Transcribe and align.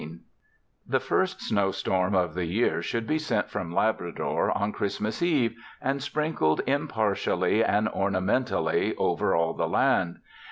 The 0.87 0.99
first 0.99 1.41
snowstorm 1.43 2.15
of 2.15 2.33
the 2.33 2.45
year 2.45 2.81
should 2.81 3.05
be 3.05 3.19
sent 3.19 3.51
from 3.51 3.71
Labrador 3.71 4.49
on 4.51 4.71
Christmas 4.71 5.21
Eve 5.21 5.55
and 5.79 6.01
sprinkled 6.01 6.59
impartially 6.65 7.63
and 7.63 7.87
ornamentally 7.87 8.95
over 8.95 9.35
all 9.35 9.53
the 9.53 9.67
land. 9.67 10.17